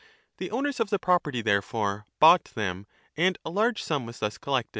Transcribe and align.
The 0.37 0.49
owners 0.49 0.79
of 0.79 0.89
the 0.89 0.97
property 0.97 1.43
there 1.43 1.61
fore 1.61 2.07
bought 2.17 2.45
them, 2.45 2.87
and 3.15 3.37
a 3.45 3.51
large 3.51 3.83
sum 3.83 4.07
was 4.07 4.17
thus 4.17 4.39
collected. 4.39 4.69